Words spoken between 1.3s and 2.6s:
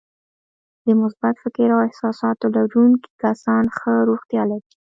فکر او احساساتو